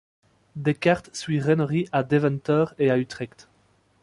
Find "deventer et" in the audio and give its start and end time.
2.01-2.89